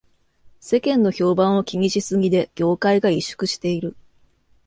[0.61, 3.95] 世間の評判を気にしすぎで業界が萎縮している